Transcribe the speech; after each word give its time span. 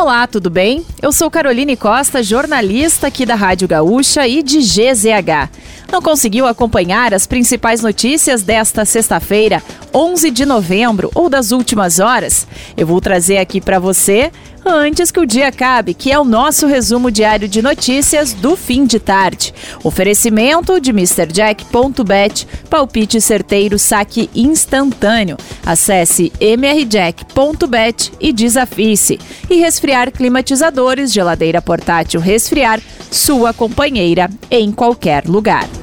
Olá, 0.00 0.26
tudo 0.26 0.48
bem? 0.48 0.82
Eu 1.02 1.12
sou 1.12 1.30
Caroline 1.30 1.76
Costa, 1.76 2.22
jornalista 2.22 3.08
aqui 3.08 3.26
da 3.26 3.34
Rádio 3.34 3.68
Gaúcha 3.68 4.26
e 4.26 4.42
de 4.42 4.60
GZH. 4.60 5.50
Não 5.92 6.00
conseguiu 6.00 6.46
acompanhar 6.46 7.12
as 7.12 7.26
principais 7.26 7.82
notícias 7.82 8.42
desta 8.42 8.86
sexta-feira, 8.86 9.62
11 9.92 10.30
de 10.30 10.46
novembro 10.46 11.10
ou 11.14 11.28
das 11.28 11.52
últimas 11.52 11.98
horas? 11.98 12.46
Eu 12.78 12.86
vou 12.86 12.98
trazer 12.98 13.36
aqui 13.36 13.60
para 13.60 13.78
você 13.78 14.32
antes 14.64 15.10
que 15.10 15.20
o 15.20 15.26
dia 15.26 15.48
acabe, 15.48 15.94
que 15.94 16.12
é 16.12 16.18
o 16.18 16.24
nosso 16.24 16.66
resumo 16.66 17.10
diário 17.10 17.48
de 17.48 17.62
notícias 17.62 18.32
do 18.32 18.56
fim 18.56 18.84
de 18.84 18.98
tarde. 18.98 19.54
Oferecimento 19.82 20.80
de 20.80 20.90
MrJack.bet, 20.90 22.46
palpite 22.68 23.20
certeiro, 23.20 23.78
saque 23.78 24.30
instantâneo. 24.34 25.36
Acesse 25.64 26.32
mrjack.bet 26.40 28.12
e 28.20 28.32
desafie-se. 28.32 29.18
E 29.48 29.56
resfriar 29.56 30.12
climatizadores, 30.12 31.12
geladeira 31.12 31.62
portátil 31.62 32.20
resfriar, 32.20 32.80
sua 33.10 33.52
companheira 33.52 34.30
em 34.50 34.70
qualquer 34.70 35.24
lugar. 35.26 35.79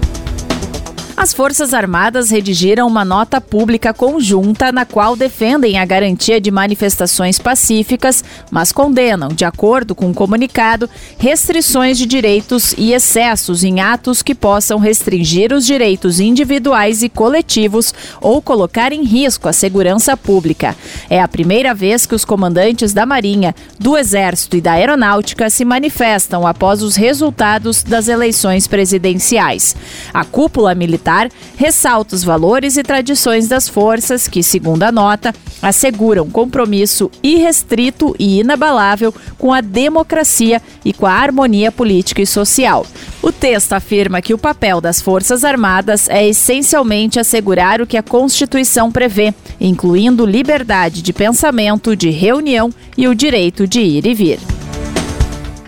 As 1.18 1.34
Forças 1.34 1.74
Armadas 1.74 2.30
redigiram 2.30 2.86
uma 2.86 3.04
nota 3.04 3.42
pública 3.42 3.92
conjunta 3.92 4.72
na 4.72 4.86
qual 4.86 5.16
defendem 5.16 5.80
a 5.80 5.84
garantia 5.84 6.40
de 6.40 6.52
manifestações 6.52 7.40
pacíficas, 7.40 8.24
mas 8.52 8.72
condenam, 8.72 9.30
de 9.30 9.44
acordo 9.44 9.96
com 9.96 10.06
o 10.06 10.10
um 10.10 10.14
comunicado, 10.14 10.88
restrições 11.18 11.98
de 11.98 12.06
direitos 12.06 12.76
e 12.78 12.94
excessos 12.94 13.64
em 13.64 13.82
atos 13.82 14.22
que 14.22 14.36
possam 14.36 14.78
restringir 14.78 15.52
os 15.52 15.66
direitos 15.66 16.20
individuais 16.20 17.02
e 17.02 17.10
coletivos 17.10 17.96
ou 18.22 18.40
colocar 18.40 18.94
em 18.94 19.04
risco 19.04 19.50
a 19.50 19.54
segurança 19.54 20.16
pública. 20.16 20.76
É 21.10 21.20
a 21.20 21.28
primeira 21.28 21.74
vez 21.74 22.06
que 22.06 22.14
os 22.14 22.24
comandantes 22.24 22.94
da 22.94 23.08
Marinha, 23.08 23.56
do 23.80 23.98
Exército 23.98 24.56
e 24.56 24.62
da 24.62 24.74
Aeronáutica 24.74 25.50
se 25.50 25.66
manifestam 25.66 26.46
após 26.46 26.84
os 26.84 26.96
resultados 26.96 27.82
das 27.82 28.08
eleições 28.08 28.68
presidenciais. 28.68 29.76
A 30.14 30.24
cúpula 30.24 30.76
militar 30.76 31.07
Militar 31.08 31.30
ressalta 31.56 32.16
os 32.16 32.24
valores 32.24 32.76
e 32.76 32.84
tradições 32.84 33.48
das 33.48 33.70
forças 33.70 34.28
que, 34.28 34.44
segundo 34.44 34.84
a 34.84 34.92
nota, 34.92 35.34
asseguram 35.62 36.30
compromisso 36.30 37.10
irrestrito 37.24 38.14
e 38.20 38.42
inabalável 38.42 39.14
com 39.38 39.54
a 39.54 39.62
democracia 39.62 40.62
e 40.84 40.92
com 40.92 41.06
a 41.06 41.14
harmonia 41.14 41.72
política 41.72 42.22
e 42.22 42.28
social. 42.28 42.86
O 43.24 43.32
texto 43.32 43.74
afirma 43.74 44.22
que 44.22 44.34
o 44.34 44.38
papel 44.38 44.82
das 44.82 45.02
Forças 45.02 45.46
Armadas 45.46 46.10
é 46.10 46.28
essencialmente 46.28 47.20
assegurar 47.20 47.82
o 47.82 47.88
que 47.88 47.98
a 47.98 48.04
Constituição 48.04 48.92
prevê, 48.92 49.34
incluindo 49.62 50.26
liberdade 50.26 51.02
de 51.02 51.14
pensamento, 51.14 51.96
de 51.96 52.10
reunião 52.10 52.70
e 52.98 53.08
o 53.08 53.16
direito 53.16 53.66
de 53.66 53.80
ir 53.80 54.06
e 54.06 54.14
vir. 54.14 54.57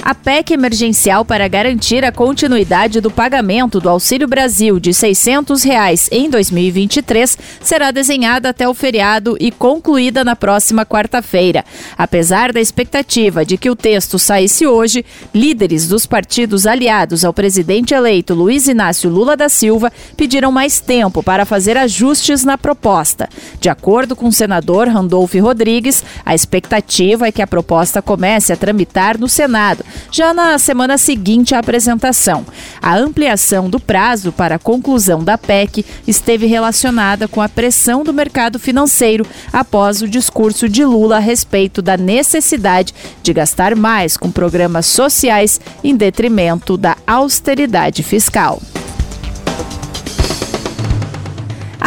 A 0.02 0.16
PEC 0.16 0.54
emergencial 0.54 1.26
para 1.26 1.48
garantir 1.48 2.06
a 2.06 2.12
continuidade 2.12 3.02
do 3.02 3.12
pagamento 3.12 3.82
do 3.82 3.90
Auxílio 3.90 4.28
Brasil 4.28 4.80
de 4.80 4.94
600 4.94 5.62
reais 5.62 6.08
em 6.12 6.30
2023 6.30 7.38
será 7.62 7.92
desenhada 7.92 8.50
até 8.50 8.68
o 8.68 8.74
feriado 8.74 9.36
e 9.40 9.52
concluída 9.52 10.24
na 10.24 10.38
próxima 10.38 10.86
quarta-feira. 10.86 11.66
Apesar 11.98 12.54
da 12.54 12.62
expectativa 12.62 13.46
de 13.46 13.58
que 13.58 13.70
o 13.70 13.76
texto 13.76 14.18
saísse 14.18 14.66
hoje, 14.66 15.06
líderes 15.36 15.88
dos 15.88 16.06
partidos 16.08 16.66
aliados 16.66 17.26
ao 17.26 17.34
presidente 17.34 17.94
eleito 17.94 18.34
Luiz 18.34 18.68
Inácio 18.68 19.10
Lula 19.10 19.36
da 19.36 19.50
Silva 19.50 19.92
pediram 20.16 20.52
mais 20.52 20.80
tempo 20.80 21.22
para 21.22 21.46
fazer 21.46 21.78
ajustes 21.78 22.46
na 22.46 22.58
proposta. 22.58 23.28
De 23.60 23.70
acordo 23.70 24.16
com 24.16 24.30
o 24.30 24.34
senador 24.34 24.88
Randolph 24.88 25.36
Rodrigues, 25.36 26.04
a 26.26 26.34
expectativa 26.34 27.28
é 27.28 27.32
que 27.32 27.42
a 27.42 27.48
proposta 27.48 28.02
comece 28.02 28.54
a 28.54 28.58
tramitar 28.58 29.20
no 29.20 29.28
Senado 29.28 29.89
já 30.12 30.34
na 30.34 30.58
semana 30.58 30.98
seguinte 30.98 31.54
à 31.56 31.60
apresentação. 31.60 32.46
A 32.82 32.98
ampliação 32.98 33.70
do 33.70 33.80
prazo 33.80 34.32
para 34.32 34.56
a 34.56 34.60
conclusão 34.60 35.24
da 35.24 35.38
PEC 35.38 35.86
esteve 36.08 36.46
relacionada 36.46 37.28
com 37.28 37.42
a 37.42 37.50
pressão 37.50 38.04
do 38.04 38.14
mercado 38.14 38.60
financeiro 38.60 39.26
após 39.52 40.02
o 40.02 40.08
discurso 40.08 40.68
de 40.68 40.84
Lula 40.86 41.18
a 41.18 41.20
respeito 41.20 41.82
da 41.82 41.98
necessidade 41.98 42.94
de 43.22 43.34
gastar 43.34 43.76
mais 43.76 44.18
com 44.18 44.32
programas 44.32 44.86
sociais 44.86 45.60
em 45.84 45.96
detrimento 45.96 46.78
da 46.78 46.98
austeridade 47.06 48.04
fiscal. 48.04 48.62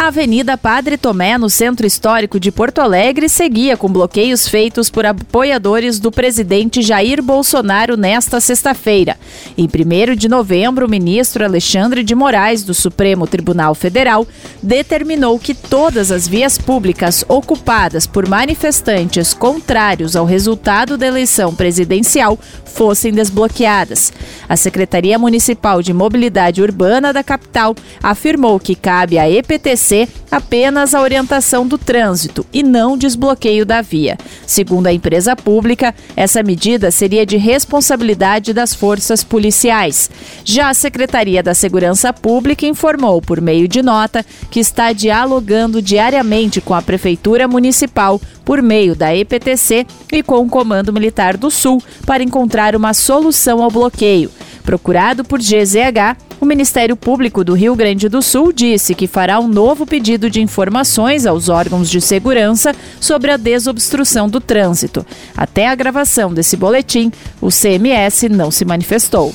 A 0.03 0.07
Avenida 0.07 0.57
Padre 0.57 0.97
Tomé, 0.97 1.37
no 1.37 1.49
centro 1.49 1.87
histórico 1.87 2.37
de 2.37 2.51
Porto 2.51 2.81
Alegre, 2.81 3.29
seguia 3.29 3.77
com 3.77 3.87
bloqueios 3.87 4.49
feitos 4.49 4.89
por 4.89 5.05
apoiadores 5.05 5.97
do 5.97 6.11
presidente 6.11 6.81
Jair 6.81 7.23
Bolsonaro 7.23 7.95
nesta 7.95 8.41
sexta-feira. 8.41 9.15
Em 9.57 9.63
1 9.63 10.13
de 10.17 10.27
novembro, 10.27 10.87
o 10.87 10.89
ministro 10.89 11.45
Alexandre 11.45 12.03
de 12.03 12.13
Moraes, 12.13 12.63
do 12.63 12.73
Supremo 12.73 13.25
Tribunal 13.25 13.73
Federal, 13.73 14.27
determinou 14.61 15.39
que 15.39 15.53
todas 15.53 16.11
as 16.11 16.27
vias 16.27 16.57
públicas 16.57 17.23
ocupadas 17.29 18.05
por 18.05 18.27
manifestantes 18.27 19.33
contrários 19.33 20.17
ao 20.17 20.25
resultado 20.25 20.97
da 20.97 21.07
eleição 21.07 21.55
presidencial 21.55 22.37
fossem 22.65 23.13
desbloqueadas. 23.13 24.11
A 24.49 24.57
Secretaria 24.57 25.17
Municipal 25.17 25.81
de 25.81 25.93
Mobilidade 25.93 26.61
Urbana 26.61 27.13
da 27.13 27.23
capital 27.23 27.73
afirmou 28.01 28.59
que 28.59 28.75
cabe 28.75 29.17
à 29.17 29.29
EPTC 29.29 29.92
apenas 30.31 30.93
a 30.93 31.01
orientação 31.01 31.67
do 31.67 31.77
trânsito 31.77 32.45
e 32.51 32.63
não 32.63 32.97
desbloqueio 32.97 33.65
da 33.65 33.81
via. 33.81 34.17
Segundo 34.45 34.87
a 34.87 34.93
empresa 34.93 35.35
pública, 35.35 35.93
essa 36.15 36.41
medida 36.41 36.91
seria 36.91 37.25
de 37.25 37.37
responsabilidade 37.37 38.53
das 38.53 38.73
forças 38.73 39.23
policiais. 39.23 40.09
Já 40.43 40.69
a 40.69 40.73
Secretaria 40.73 41.43
da 41.43 41.53
Segurança 41.53 42.11
Pública 42.11 42.65
informou, 42.65 43.21
por 43.21 43.39
meio 43.39 43.67
de 43.67 43.81
nota, 43.81 44.25
que 44.49 44.59
está 44.59 44.91
dialogando 44.93 45.81
diariamente 45.81 46.59
com 46.59 46.73
a 46.73 46.81
Prefeitura 46.81 47.47
Municipal 47.47 48.19
por 48.43 48.61
meio 48.61 48.95
da 48.95 49.15
EPTC 49.15 49.85
e 50.11 50.23
com 50.23 50.41
o 50.41 50.49
Comando 50.49 50.91
Militar 50.91 51.37
do 51.37 51.49
Sul 51.49 51.81
para 52.05 52.23
encontrar 52.23 52.75
uma 52.75 52.93
solução 52.93 53.61
ao 53.61 53.71
bloqueio. 53.71 54.29
Procurado 54.63 55.23
por 55.23 55.39
GZH, 55.39 56.17
o 56.43 56.45
Ministério 56.45 56.97
Público 56.97 57.41
do 57.41 57.53
Rio 57.53 57.73
Grande 57.73 58.09
do 58.09 58.21
Sul 58.21 58.51
disse 58.51 58.93
que 58.93 59.07
fará 59.07 59.39
um 59.39 59.47
novo 59.47 59.85
pedido 59.85 60.29
de 60.29 60.41
informações 60.41 61.25
aos 61.25 61.47
órgãos 61.47 61.89
de 61.89 62.01
segurança 62.01 62.75
sobre 62.99 63.31
a 63.31 63.37
desobstrução 63.37 64.27
do 64.27 64.41
trânsito. 64.41 65.05
Até 65.37 65.69
a 65.69 65.75
gravação 65.75 66.33
desse 66.33 66.57
boletim, 66.57 67.13
o 67.39 67.47
CMS 67.47 68.23
não 68.29 68.51
se 68.51 68.65
manifestou. 68.65 69.33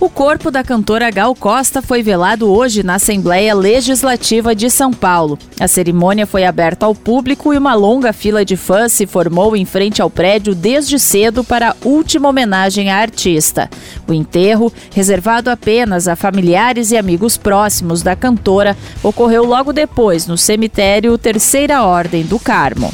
O 0.00 0.08
corpo 0.08 0.50
da 0.50 0.64
cantora 0.64 1.10
Gal 1.10 1.34
Costa 1.34 1.82
foi 1.82 2.02
velado 2.02 2.50
hoje 2.50 2.82
na 2.82 2.94
Assembleia 2.94 3.54
Legislativa 3.54 4.54
de 4.54 4.70
São 4.70 4.94
Paulo. 4.94 5.38
A 5.60 5.68
cerimônia 5.68 6.26
foi 6.26 6.46
aberta 6.46 6.86
ao 6.86 6.94
público 6.94 7.52
e 7.52 7.58
uma 7.58 7.74
longa 7.74 8.10
fila 8.10 8.42
de 8.42 8.56
fãs 8.56 8.92
se 8.92 9.06
formou 9.06 9.54
em 9.54 9.66
frente 9.66 10.00
ao 10.00 10.08
prédio 10.08 10.54
desde 10.54 10.98
cedo 10.98 11.44
para 11.44 11.72
a 11.72 11.76
última 11.84 12.30
homenagem 12.30 12.88
à 12.88 12.96
artista. 12.96 13.68
O 14.08 14.14
enterro, 14.14 14.72
reservado 14.90 15.50
apenas 15.50 16.08
a 16.08 16.16
familiares 16.16 16.92
e 16.92 16.96
amigos 16.96 17.36
próximos 17.36 18.00
da 18.00 18.16
cantora, 18.16 18.74
ocorreu 19.02 19.44
logo 19.44 19.70
depois 19.70 20.26
no 20.26 20.38
cemitério 20.38 21.18
Terceira 21.18 21.82
Ordem 21.82 22.22
do 22.22 22.38
Carmo. 22.38 22.90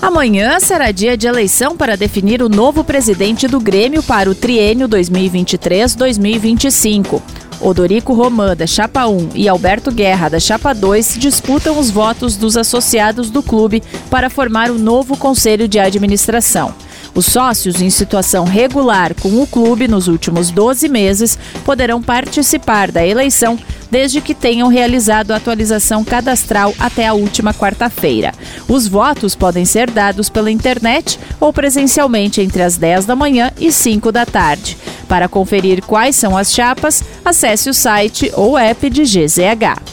Amanhã 0.00 0.60
será 0.60 0.92
dia 0.92 1.16
de 1.16 1.26
eleição 1.26 1.76
para 1.76 1.96
definir 1.96 2.40
o 2.40 2.48
novo 2.48 2.84
presidente 2.84 3.48
do 3.48 3.58
Grêmio 3.58 4.00
para 4.00 4.30
o 4.30 4.34
triênio 4.34 4.88
2023-2025. 4.88 7.20
Odorico 7.60 8.14
Romã, 8.14 8.54
da 8.54 8.64
Chapa 8.64 9.08
1, 9.08 9.30
e 9.34 9.48
Alberto 9.48 9.90
Guerra, 9.90 10.28
da 10.28 10.38
Chapa 10.38 10.72
2, 10.72 11.16
disputam 11.18 11.76
os 11.76 11.90
votos 11.90 12.36
dos 12.36 12.56
associados 12.56 13.28
do 13.28 13.42
clube 13.42 13.82
para 14.08 14.30
formar 14.30 14.70
o 14.70 14.78
novo 14.78 15.16
conselho 15.16 15.66
de 15.66 15.80
administração. 15.80 16.72
Os 17.18 17.26
sócios 17.26 17.82
em 17.82 17.90
situação 17.90 18.44
regular 18.44 19.12
com 19.12 19.42
o 19.42 19.46
clube 19.48 19.88
nos 19.88 20.06
últimos 20.06 20.52
12 20.52 20.88
meses 20.88 21.36
poderão 21.64 22.00
participar 22.00 22.92
da 22.92 23.04
eleição 23.04 23.58
desde 23.90 24.20
que 24.20 24.32
tenham 24.32 24.68
realizado 24.68 25.32
a 25.32 25.36
atualização 25.36 26.04
cadastral 26.04 26.72
até 26.78 27.08
a 27.08 27.14
última 27.14 27.52
quarta-feira. 27.52 28.32
Os 28.68 28.86
votos 28.86 29.34
podem 29.34 29.64
ser 29.64 29.90
dados 29.90 30.28
pela 30.28 30.48
internet 30.48 31.18
ou 31.40 31.52
presencialmente 31.52 32.40
entre 32.40 32.62
as 32.62 32.76
10 32.76 33.06
da 33.06 33.16
manhã 33.16 33.50
e 33.58 33.72
5 33.72 34.12
da 34.12 34.24
tarde. 34.24 34.78
Para 35.08 35.26
conferir 35.26 35.82
quais 35.84 36.14
são 36.14 36.36
as 36.36 36.52
chapas, 36.52 37.02
acesse 37.24 37.68
o 37.68 37.74
site 37.74 38.30
ou 38.36 38.56
app 38.56 38.88
de 38.88 39.02
GZH. 39.02 39.87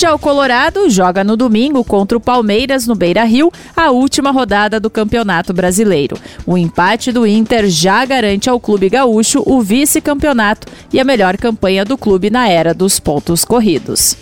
Já 0.00 0.14
o 0.14 0.18
Colorado 0.18 0.88
joga 0.88 1.22
no 1.22 1.36
domingo 1.36 1.84
contra 1.84 2.16
o 2.16 2.20
Palmeiras 2.22 2.86
no 2.86 2.94
Beira 2.94 3.22
Rio, 3.22 3.52
a 3.76 3.90
última 3.90 4.30
rodada 4.30 4.80
do 4.80 4.88
Campeonato 4.88 5.52
Brasileiro. 5.52 6.16
O 6.46 6.56
empate 6.56 7.12
do 7.12 7.26
Inter 7.26 7.68
já 7.68 8.02
garante 8.06 8.48
ao 8.48 8.58
Clube 8.58 8.88
Gaúcho 8.88 9.42
o 9.44 9.60
vice-campeonato 9.60 10.66
e 10.90 10.98
a 10.98 11.04
melhor 11.04 11.36
campanha 11.36 11.84
do 11.84 11.98
clube 11.98 12.30
na 12.30 12.48
era 12.48 12.72
dos 12.72 12.98
pontos 12.98 13.44
corridos. 13.44 14.16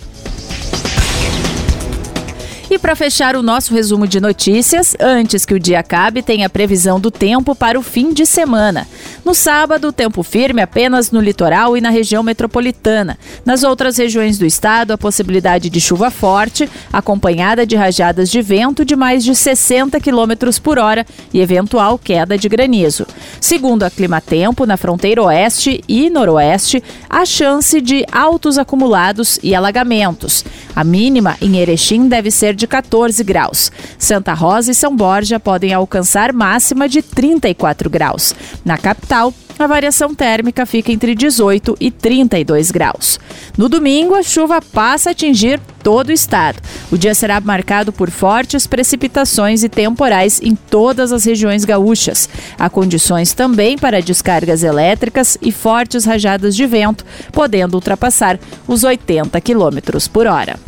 E 2.68 2.76
para 2.76 2.96
fechar 2.96 3.34
o 3.36 3.42
nosso 3.42 3.72
resumo 3.72 4.06
de 4.06 4.20
notícias, 4.20 4.96
antes 5.00 5.46
que 5.46 5.54
o 5.54 5.60
dia 5.60 5.78
acabe, 5.78 6.22
tem 6.22 6.44
a 6.44 6.50
previsão 6.50 7.00
do 7.00 7.10
tempo 7.10 7.54
para 7.54 7.78
o 7.78 7.82
fim 7.82 8.12
de 8.12 8.26
semana. 8.26 8.86
No 9.28 9.34
sábado, 9.34 9.92
tempo 9.92 10.22
firme 10.22 10.62
apenas 10.62 11.10
no 11.10 11.20
litoral 11.20 11.76
e 11.76 11.82
na 11.82 11.90
região 11.90 12.22
metropolitana. 12.22 13.18
Nas 13.44 13.62
outras 13.62 13.98
regiões 13.98 14.38
do 14.38 14.46
estado, 14.46 14.92
a 14.92 14.96
possibilidade 14.96 15.68
de 15.68 15.78
chuva 15.82 16.10
forte, 16.10 16.66
acompanhada 16.90 17.66
de 17.66 17.76
rajadas 17.76 18.30
de 18.30 18.40
vento 18.40 18.86
de 18.86 18.96
mais 18.96 19.22
de 19.22 19.34
60 19.34 20.00
km 20.00 20.58
por 20.62 20.78
hora 20.78 21.04
e 21.30 21.42
eventual 21.42 21.98
queda 21.98 22.38
de 22.38 22.48
granizo. 22.48 23.06
Segundo 23.38 23.82
a 23.82 23.90
Climatempo, 23.90 24.64
na 24.64 24.78
fronteira 24.78 25.22
oeste 25.22 25.84
e 25.86 26.08
noroeste, 26.08 26.82
há 27.06 27.26
chance 27.26 27.82
de 27.82 28.06
altos 28.10 28.56
acumulados 28.56 29.38
e 29.42 29.54
alagamentos. 29.54 30.42
A 30.74 30.82
mínima 30.82 31.36
em 31.42 31.58
Erechim 31.58 32.08
deve 32.08 32.30
ser 32.30 32.54
de 32.54 32.66
14 32.66 33.22
graus. 33.24 33.70
Santa 33.98 34.32
Rosa 34.32 34.70
e 34.70 34.74
São 34.74 34.96
Borja 34.96 35.38
podem 35.38 35.74
alcançar 35.74 36.32
máxima 36.32 36.88
de 36.88 37.02
34 37.02 37.90
graus. 37.90 38.34
Na 38.64 38.78
capital, 39.18 39.34
a 39.58 39.66
variação 39.66 40.14
térmica 40.14 40.64
fica 40.64 40.92
entre 40.92 41.14
18 41.14 41.76
e 41.80 41.90
32 41.90 42.70
graus. 42.70 43.18
No 43.56 43.68
domingo, 43.68 44.14
a 44.14 44.22
chuva 44.22 44.62
passa 44.62 45.10
a 45.10 45.12
atingir 45.12 45.60
todo 45.82 46.10
o 46.10 46.12
estado. 46.12 46.60
O 46.92 46.96
dia 46.98 47.14
será 47.14 47.40
marcado 47.40 47.92
por 47.92 48.08
fortes 48.08 48.68
precipitações 48.68 49.64
e 49.64 49.68
temporais 49.68 50.40
em 50.40 50.54
todas 50.54 51.12
as 51.12 51.24
regiões 51.24 51.64
gaúchas. 51.64 52.28
Há 52.56 52.70
condições 52.70 53.32
também 53.32 53.76
para 53.76 54.00
descargas 54.00 54.62
elétricas 54.62 55.36
e 55.42 55.50
fortes 55.50 56.04
rajadas 56.04 56.54
de 56.54 56.66
vento, 56.66 57.04
podendo 57.32 57.74
ultrapassar 57.74 58.38
os 58.66 58.84
80 58.84 59.40
km 59.40 59.78
por 60.12 60.26
hora. 60.28 60.67